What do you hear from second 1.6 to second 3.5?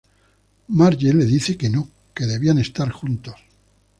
no, que debían estar juntos.